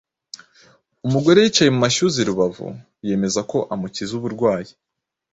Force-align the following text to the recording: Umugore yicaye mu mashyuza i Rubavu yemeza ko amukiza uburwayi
Umugore 1.07 1.37
yicaye 1.43 1.69
mu 1.73 1.79
mashyuza 1.85 2.17
i 2.19 2.25
Rubavu 2.29 2.67
yemeza 3.07 3.41
ko 3.51 3.57
amukiza 3.73 4.11
uburwayi 4.19 4.71